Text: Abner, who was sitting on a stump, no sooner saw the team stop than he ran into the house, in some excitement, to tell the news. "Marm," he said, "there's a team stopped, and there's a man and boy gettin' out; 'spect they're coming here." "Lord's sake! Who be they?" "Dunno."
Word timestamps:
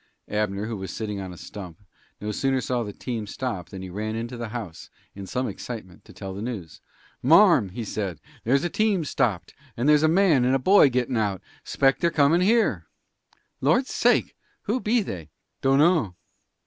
Abner, 0.29 0.65
who 0.65 0.77
was 0.77 0.89
sitting 0.89 1.19
on 1.19 1.31
a 1.31 1.37
stump, 1.37 1.77
no 2.19 2.31
sooner 2.31 2.59
saw 2.59 2.81
the 2.81 2.91
team 2.91 3.27
stop 3.27 3.69
than 3.69 3.83
he 3.83 3.89
ran 3.91 4.15
into 4.15 4.35
the 4.35 4.47
house, 4.49 4.89
in 5.13 5.27
some 5.27 5.47
excitement, 5.47 6.03
to 6.05 6.11
tell 6.11 6.33
the 6.33 6.41
news. 6.41 6.81
"Marm," 7.21 7.69
he 7.69 7.83
said, 7.85 8.19
"there's 8.43 8.63
a 8.63 8.69
team 8.71 9.05
stopped, 9.05 9.53
and 9.77 9.87
there's 9.87 10.01
a 10.01 10.07
man 10.07 10.43
and 10.43 10.63
boy 10.63 10.89
gettin' 10.89 11.17
out; 11.17 11.39
'spect 11.63 12.01
they're 12.01 12.09
coming 12.09 12.41
here." 12.41 12.87
"Lord's 13.61 13.93
sake! 13.93 14.35
Who 14.63 14.79
be 14.79 15.03
they?" 15.03 15.29
"Dunno." 15.61 16.15